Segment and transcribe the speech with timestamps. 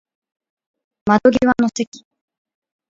[1.05, 2.03] 窓際の席